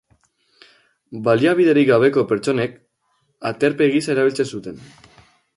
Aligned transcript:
Baliabiderik 1.27 1.89
gabeko 1.91 2.25
pertsonek 2.33 2.75
aterpe 3.53 3.93
gisa 3.97 4.15
erabiltzen 4.17 4.53
zuten. 4.57 4.85